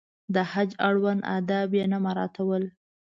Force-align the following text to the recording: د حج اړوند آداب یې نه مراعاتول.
د 0.33 0.35
حج 0.51 0.69
اړوند 0.87 1.21
آداب 1.37 1.69
یې 1.79 1.85
نه 1.91 1.97
مراعاتول. 2.05 2.63